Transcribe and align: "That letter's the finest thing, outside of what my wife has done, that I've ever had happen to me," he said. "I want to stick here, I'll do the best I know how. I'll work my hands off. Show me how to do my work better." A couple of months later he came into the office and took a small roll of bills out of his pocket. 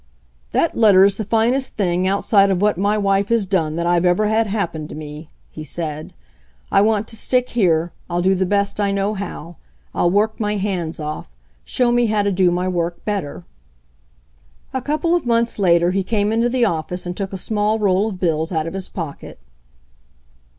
"That 0.51 0.75
letter's 0.75 1.17
the 1.17 1.23
finest 1.23 1.77
thing, 1.77 2.07
outside 2.07 2.49
of 2.49 2.59
what 2.59 2.75
my 2.75 2.97
wife 2.97 3.29
has 3.29 3.45
done, 3.45 3.75
that 3.75 3.85
I've 3.85 4.03
ever 4.03 4.25
had 4.25 4.47
happen 4.47 4.87
to 4.87 4.95
me," 4.95 5.29
he 5.51 5.63
said. 5.63 6.11
"I 6.71 6.81
want 6.81 7.07
to 7.09 7.15
stick 7.15 7.49
here, 7.51 7.91
I'll 8.09 8.23
do 8.23 8.33
the 8.33 8.47
best 8.47 8.79
I 8.79 8.89
know 8.91 9.13
how. 9.13 9.57
I'll 9.93 10.09
work 10.09 10.39
my 10.39 10.57
hands 10.57 10.99
off. 10.99 11.29
Show 11.65 11.91
me 11.91 12.07
how 12.07 12.23
to 12.23 12.31
do 12.31 12.49
my 12.49 12.67
work 12.67 13.05
better." 13.05 13.43
A 14.73 14.81
couple 14.81 15.13
of 15.13 15.27
months 15.27 15.59
later 15.59 15.91
he 15.91 16.01
came 16.03 16.31
into 16.33 16.49
the 16.49 16.65
office 16.65 17.05
and 17.05 17.15
took 17.15 17.31
a 17.31 17.37
small 17.37 17.77
roll 17.77 18.09
of 18.09 18.19
bills 18.19 18.51
out 18.51 18.65
of 18.65 18.73
his 18.73 18.89
pocket. 18.89 19.37